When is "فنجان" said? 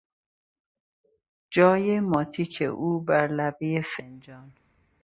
3.81-4.51